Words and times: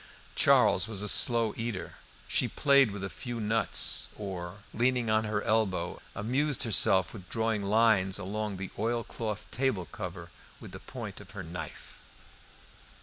Charles 0.33 0.87
was 0.87 1.03
a 1.03 1.07
slow 1.07 1.53
eater; 1.55 1.97
she 2.27 2.47
played 2.47 2.89
with 2.89 3.03
a 3.03 3.07
few 3.11 3.39
nuts, 3.39 4.07
or, 4.17 4.61
leaning 4.73 5.11
on 5.11 5.25
her 5.25 5.43
elbow, 5.43 6.01
amused 6.15 6.63
herself 6.63 7.13
with 7.13 7.29
drawing 7.29 7.61
lines 7.61 8.17
along 8.17 8.57
the 8.57 8.71
oilcloth 8.79 9.45
table 9.51 9.85
cover 9.85 10.31
with 10.59 10.71
the 10.71 10.79
point 10.79 11.19
of 11.21 11.29
her 11.37 11.43
knife. 11.43 11.99